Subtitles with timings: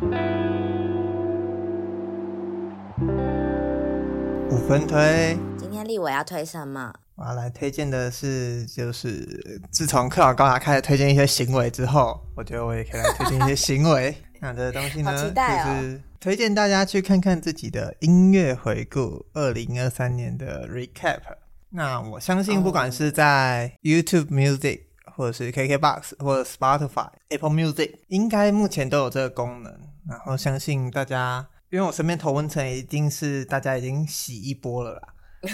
[0.00, 0.10] 五
[4.68, 6.92] 分推，今天立伟要推什么？
[7.16, 14.14] 我要来推荐的是，就是自从克劳高达开始推荐一些行为之后，我觉得我也可以来推荐一些行为。
[14.38, 21.22] 那这个东西呢，就是推荐大家去看看自己的音乐回顾，二零二三年的 recap。
[21.70, 24.82] 那我相信，不管是在 YouTube Music，
[25.18, 29.72] 或者是 KKBox，或者 Spotify、Apple Music，应该目前都有这个功能。
[30.08, 35.02] 然后相信大家，因为我身边头文层一定是大家已经洗一波了啦。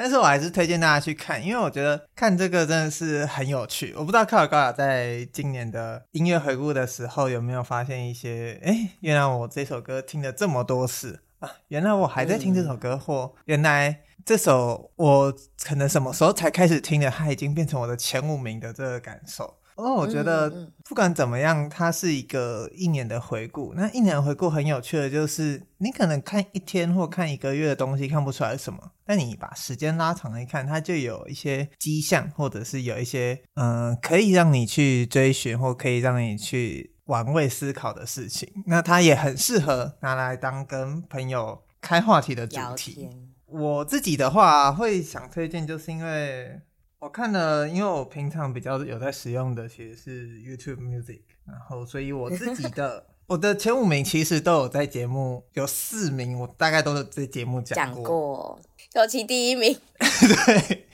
[0.00, 3.94] 但是我还是推荐大家去看，因为我觉得看这个真的是很有趣。
[3.96, 15.34] 我不知道克尔高雅在今年的音乐回顾的时候有没有发现一些，哎，原来我这首歌听了这么多次啊，原来我还在听这首歌，或原来这首我
[15.64, 19.58] 可能什么时候才开始听的，它已经变成我的前五名的这个感受。
[19.74, 20.48] 哦，我觉得
[20.84, 23.72] 不管怎么样，它是一个一年的回顾。
[23.74, 38.48] 那一年的回顾很有趣的就是，你可能看一天或看一个月的东西看不出来什么，但你把时间拉长来看，它就有一些迹象，或者是有一些嗯、呃，可以让你去追寻或可以让你去玩味思考的事情。
[38.66, 43.08] 那它也很适合拿来当跟朋友开话题的主题。
[43.50, 46.60] 我自己的话会想推荐，就是因为。
[47.00, 58.60] 我看了，因为我平常比较有在使用的其实是 YouTube Music，然后所以我自己的 我的前五名其实都有在节目，有四名我大概都是在节目讲过，讲过，
[58.96, 60.84] 尤其第一名，对。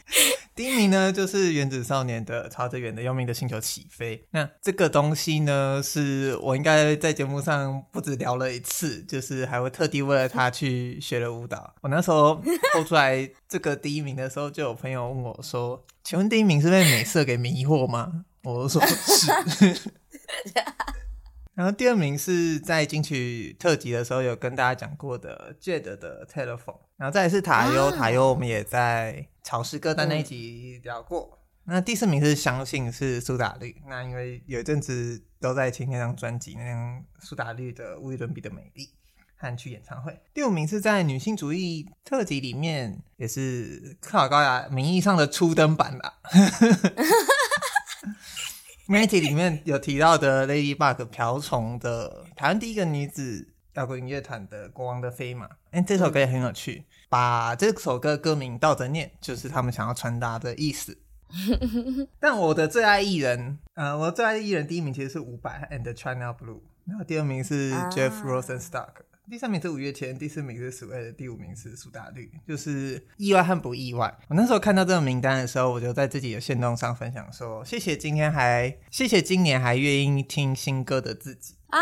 [0.57, 4.27] 第一名呢，就是原子少年的朝着远的幽冥的星球起飞。
[4.31, 11.75] 那这个东西呢，是我应该在节目上不止聊了一次，就是还会特地为了他去学了舞蹈。
[11.83, 19.31] 我那时候抽出来这个第一名的时候，就有朋友问我说：“请问第一名是被美色给迷惑吗？”我说是。
[21.57, 31.39] 然后第二名是在金曲特辑的时候有跟大家讲过的 Jade 的 Telephone，然后再来是塔悠，塔悠我们也在潮湿歌单那一集聊过。
[31.65, 38.91] 嗯、那第四名是相信是苏打绿，那因为有一阵子都在听那张专辑，那张苏打绿的无与伦比的美丽
[39.39, 40.15] 和去演唱会。
[40.35, 46.19] 第五名是在女性主义特辑里面，也是克劳高雅名义上的初登版啦。
[48.89, 60.97] Matty 里面有提到的 Ladybug 瓢虫的台湾第一个女子摇滚乐团的国王的飞马，哎、欸，这首歌也很有趣，把这首歌歌名倒着念，就是他们想要传达的意思。
[62.21, 68.91] 但我的最爱艺人，呃，我最爱艺人第一名其实是伍佰 and China Blue，然后第二名是 Jeff Rosenstock。
[69.29, 74.17] 第三名是五月天，第四名是 Suede，第五名是苏打绿，就是意外和不意外。
[74.29, 81.81] 我那时候看到这个名单的时候，我就在自己的线动上分享说：“谢谢今天还，谢谢今年还愿意听新歌的自己啊！”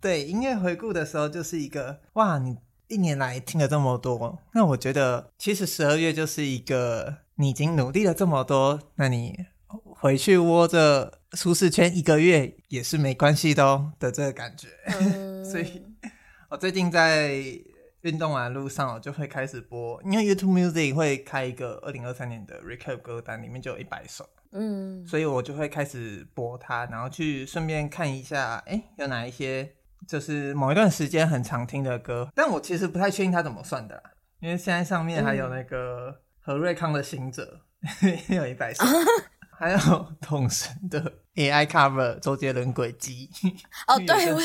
[0.00, 2.56] 对，音乐回顾的时候就是一个哇，你
[2.88, 9.36] 一年来听了这么多，那我觉得其实十二月就是一个你已经努力了这么多，那你
[9.66, 14.68] 回去窝着舒适圈一个月也是没关系的哦的这个感觉，
[15.44, 15.89] 所以。
[16.50, 17.30] 我最近在
[18.00, 29.76] 运动完路上，我就会开始播，因为 YouTube Music 会开一个二零二三年的 Recap 歌单，里面就有一百首，嗯，所以我就会开始播它，然后去顺便看一下，哎、欸，有哪一些
[30.08, 37.60] 就是某一段时间很常听的歌，但我其实不太确定它怎么算的啦，因为现在上面还有那个何瑞康的行者，
[38.02, 38.84] 嗯、 有一百首，
[39.56, 39.78] 还有
[40.20, 43.30] 统神的 AI Cover 周杰伦轨迹。
[43.86, 44.40] 哦， 对，我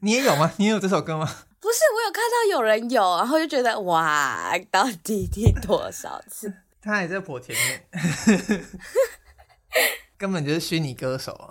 [0.00, 0.52] 你也有吗？
[0.58, 1.26] 你也有这首歌吗？
[1.60, 6.52] 不是，我有看到有人有，然后就觉得哇，到底听多少次？
[6.80, 8.64] 他还在播前面，
[10.16, 11.50] 根本就是虚拟歌手。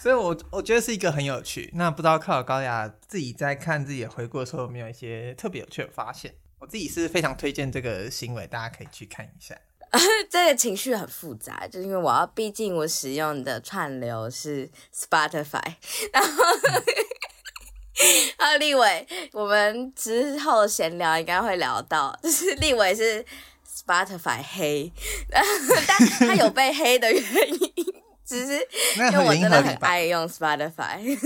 [0.00, 1.70] 所以我我觉得是一个很有趣。
[1.74, 6.34] 那不知道克劳高雅自己在看自己的回顾的时候，有没有一些特别有趣的发现？
[6.58, 9.54] 我自己是非常推荐这个行为，大家可以去看一下。
[10.30, 15.74] 这个情绪很复杂，就是因为我要，毕竟我使用的串流是 Spotify，
[16.12, 16.42] 然后，
[18.38, 23.22] 啊，立伟，我们之后闲聊应该会聊到，就是立伟是
[23.68, 24.90] Spotify 黑，
[25.30, 27.22] 但他有被黑的原
[27.52, 27.72] 因，
[28.24, 28.66] 只是
[28.96, 31.18] 因为我真的很爱用 Spotify，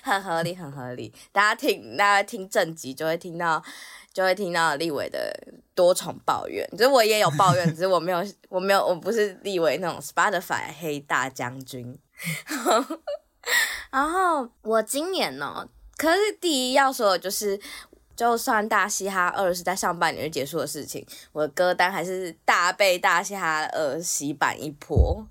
[0.00, 1.12] 很合理，很合理。
[1.32, 3.62] 大家听，大家听正集就会听到。
[4.16, 5.30] 就会听到立伟的
[5.74, 11.98] 多重抱怨，就是我也有抱怨， 只是我没有，我没有，我不是立伟那种 Spotify 黑大将军。
[13.92, 15.68] 然后我今年呢，
[15.98, 17.60] 可是第一要说的就是，
[18.16, 25.26] 就算大嘻哈二是在上半年就结束的事情，我的歌单还是大被大嘻哈二洗版一波，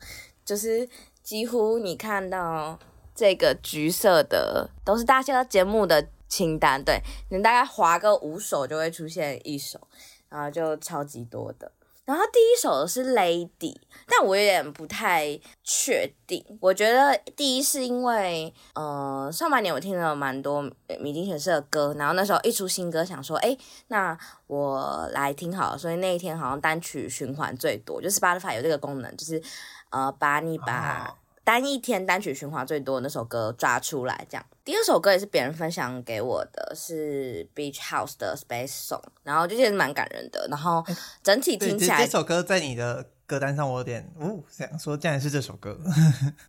[0.46, 0.88] 就是
[1.24, 2.78] 几乎你看到
[3.16, 7.00] 这个橘色的都是大家节目的清单，对，
[7.30, 9.80] 你大概划个五首就会出现一首，
[10.28, 11.72] 然后就超级多的。
[12.04, 16.46] 然后第一首是 Lady，但我有点不太确定。
[16.60, 20.62] 我觉得第一是因为，呃，上半年我听了蛮多
[21.00, 23.58] 米津玄师的歌，然后那时候一出新歌，想说，哎，
[23.88, 24.16] 那
[24.48, 25.78] 我来听好了。
[25.78, 29.42] 所以那一天好像单曲循环最多，就是 Spotify 有这个功能，就是
[29.90, 31.16] 呃，把你把。
[31.46, 34.44] 单一天单曲循环最多的那首歌抓出来，这样。
[34.66, 40.48] 第二首歌也是别人分享给我的，是 Beach House 的 Space Song，然后就觉得蛮感人的。
[40.50, 40.84] 然后
[41.22, 45.78] 整体听起来，这首歌在你的歌单上，我有点，哦，想说竟然是这首歌。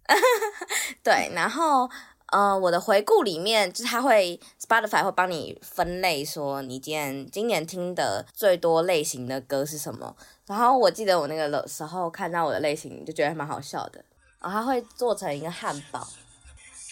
[1.04, 1.88] 对，然后
[2.32, 10.16] 呃，我的回顾里面，就是他会 Spotify 会帮你分类，说你今年今年听的最多类型的歌是什么。
[10.46, 14.02] 然后我记得我那个的时候看到我的类型，就觉得还蛮好笑的。
[14.40, 16.06] 然后它会做成一个汉堡，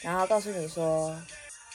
[0.03, 1.15] 然后告诉你说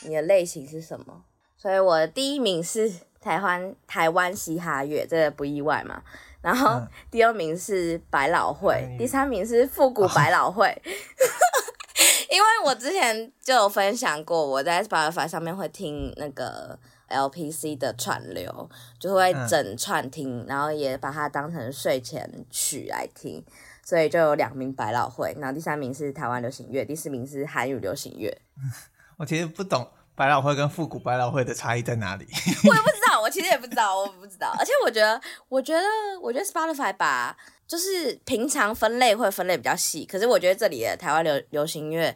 [0.02, 1.22] 你的类型是什么。
[1.56, 2.90] 所以我的第一名是
[3.20, 6.02] 台湾台湾嘻哈乐，这个不意外嘛。
[6.40, 6.80] 然后
[7.10, 10.66] 第二名是百老汇，嗯、第三名是复古百老汇。
[10.68, 10.80] 哦、
[12.32, 16.78] 因为我之前就有分享过，我在 Spotify 上面会听那个
[17.10, 23.44] LPC 的串流，就会整串听，嗯、然后也把它当成睡前曲来听。
[23.90, 28.32] 所以就有两名百老汇，然后第三名是台湾流行乐，第四名是韩语流行乐。
[29.18, 29.84] 我其实不懂
[30.14, 32.24] 百老汇跟复古百老汇的差异在哪里。
[32.68, 34.54] 我也不知道，我其实也不知道，我不知道。
[34.56, 35.82] 而且我觉得，我觉得，
[36.22, 42.14] 我觉得 Spotify 把就是平常分类会分类比较细，可是我觉得这里的台湾流流行乐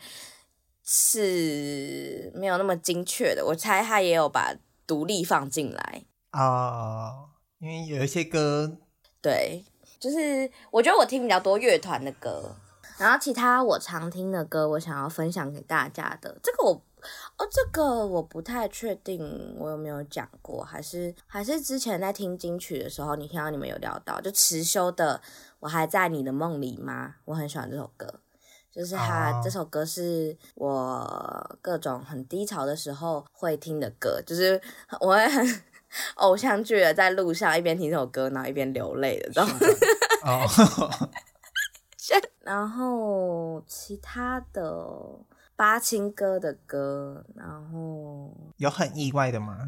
[0.85, 3.45] 是没有那么精确的。
[3.45, 4.55] 我猜他也有把
[4.87, 8.79] 独立放进来啊、哦，因为有一些歌
[9.21, 9.65] 对。
[10.05, 12.55] 就是我觉得我听比较多乐团的歌，
[12.99, 16.73] 然后其他我常听的歌，我想要分享给大家的，这个我
[17.39, 25.19] 哦，这个我不太确定我有没有讲过，还是还是之前在听金曲的时候，你听到你们有聊到，就持修的
[25.61, 28.21] 《我还在你的梦里吗》，我很喜欢这首歌，
[28.71, 29.43] 就是他、oh.
[29.43, 34.61] 这首歌是我各种很低潮的时候会听的歌，就是
[35.01, 35.63] 我会很。
[36.17, 39.53] 偶像剧的，在路上一边听这首歌，然后一边流泪的，知道吗？
[40.25, 41.09] 哦。
[42.45, 44.87] 然后其他的
[45.57, 49.59] 八青哥的歌，然后 有很意外的吗？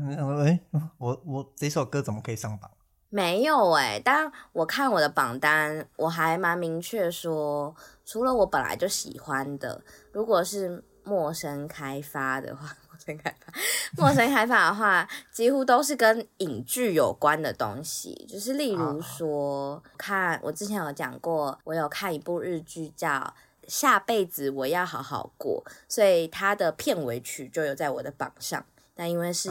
[0.44, 0.60] 哎，
[0.98, 2.70] 我我这首歌怎么可以上榜？
[3.08, 7.74] 没有哎、欸，但我看我的榜单，我还蛮明确说，
[8.04, 9.80] 除了我本来就喜欢的，
[10.12, 12.76] 如果是陌生开发的话。
[13.06, 13.52] 陌生开发，
[13.96, 23.08] 陌生开发的话，几乎都是跟影剧有关的东西，就是例如说，看我之前有讲过，我有看一部日剧叫
[23.68, 28.64] 《下辈子我要好好过》，所以它的片尾曲就有在我的榜上，
[28.96, 29.50] 但因为是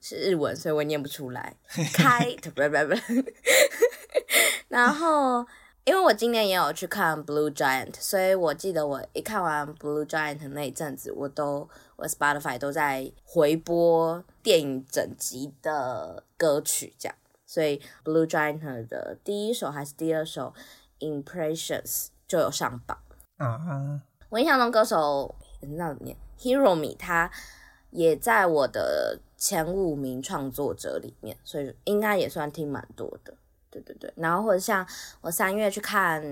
[0.00, 1.54] 是日文，所以我念不出来。
[1.92, 3.32] 开， 不不不，
[4.68, 5.46] 然后。
[5.84, 17.16] 因为我今年也有去看《Blue Giant》，所以我记得我一看完《Blue Giant》那一阵子，我都我 Spotify 都在回播电影整集的歌曲，这样。
[17.44, 20.54] 所以《Blue Giant》的第一首还是第二首
[21.24, 21.82] 《Impressions》
[22.28, 22.96] 就有上榜。
[23.38, 24.00] 啊、uh，huh.
[24.28, 27.28] 我印象中歌手那年 Hero Mi 他
[27.90, 33.34] 也在我的前五名创作者里面，所以应该也算听蛮多的。
[33.72, 34.86] 对对对，然后或者像
[35.22, 36.22] 我三月去看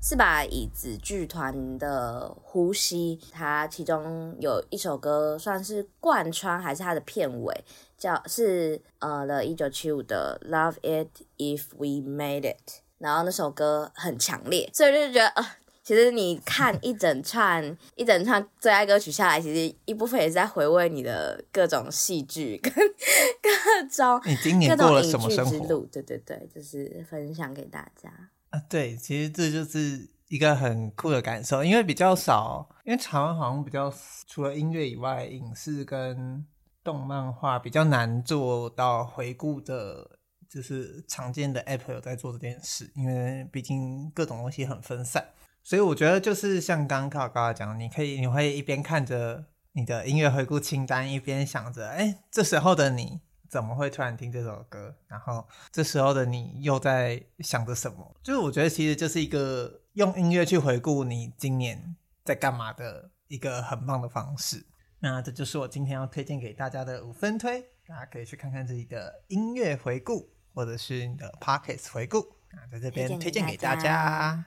[0.00, 7.64] 四把椅子剧团的《呼吸》，它其中有一首歌算是贯穿，还是它的片尾，
[7.96, 15.46] 叫是呃的一九七五的《Love It If We Made It》，然后那首歌很强烈，所以就觉得呃。
[15.86, 22.72] 其实你看一整串一整串最爱歌曲下来，其实一部分也是在回味你的各种戏剧跟
[23.40, 25.86] 各种你今年过了什么生活？
[25.92, 28.10] 对对对，就是分享给大家
[28.50, 28.60] 啊。
[28.68, 33.94] 对，其实这就是一个很酷的感受，因为比较少，因为台湾好像比较
[34.26, 36.44] 除了音乐以外，影视跟
[36.82, 40.18] 动漫画比较难做到回顾的，
[40.50, 45.24] 就是常见的 App 有在做这件事，因为毕竟各种东西很分散。
[45.66, 54.94] 所以我觉得就是像刚刚高高讲，你可以你会一边看着你的音乐回顾清单，一边想着，哎，这时候的你怎么会突然听这首歌？
[55.08, 58.16] 然后这时候的你又在想着什么？
[58.22, 64.64] 就是我觉得其实就是一个用音乐去回顾你今年在干嘛的一个很棒的方式。
[65.00, 72.24] 那这就是我今天要推荐给大家的五分推，大家可以去看看自己的音乐回顾，或者是你的 Podcast 回顾。
[72.52, 74.44] 那在这边推荐给大家。